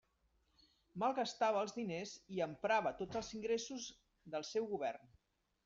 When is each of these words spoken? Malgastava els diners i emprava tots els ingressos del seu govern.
Malgastava 1.03 1.59
els 1.65 1.75
diners 1.75 2.15
i 2.37 2.43
emprava 2.47 2.95
tots 3.03 3.21
els 3.23 3.31
ingressos 3.41 3.89
del 4.37 4.51
seu 4.53 4.69
govern. 4.77 5.17